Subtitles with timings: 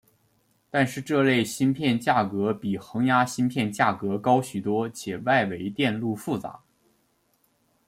[0.71, 6.61] 但是这类芯片价格比恒压芯片价格高许多且外围电路复杂。